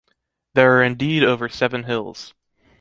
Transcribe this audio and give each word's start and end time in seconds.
There 0.55 0.77
are 0.79 0.83
indeed 0.83 1.23
over 1.23 1.47
seven 1.47 1.83
hills. 1.83 2.33